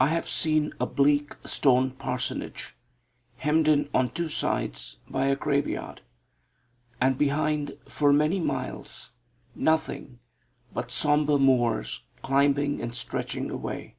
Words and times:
I 0.00 0.08
have 0.08 0.28
seen 0.28 0.72
a 0.80 0.86
bleak 0.86 1.36
stone 1.44 1.92
parsonage, 1.92 2.74
hemmed 3.36 3.68
in 3.68 3.88
on 3.94 4.10
two 4.10 4.28
sides 4.28 4.98
by 5.08 5.26
a 5.26 5.36
grave 5.36 5.68
yard; 5.68 6.00
and 7.00 7.16
behind 7.16 7.78
for 7.86 8.12
many 8.12 8.40
miles 8.40 9.12
nothing 9.54 10.18
but 10.74 10.90
sombre 10.90 11.38
moors 11.38 12.00
climbing 12.22 12.80
and 12.80 12.92
stretching 12.92 13.48
away. 13.52 13.94